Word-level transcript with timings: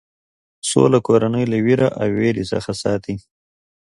سوله 0.69 0.99
کورنۍ 1.07 1.45
له 1.51 1.57
وېره 1.65 1.89
او 2.01 2.07
وېرې 2.17 2.43
څخه 2.51 2.71
ساتي. 2.81 3.15